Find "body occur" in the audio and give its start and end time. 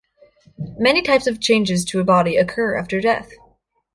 2.03-2.75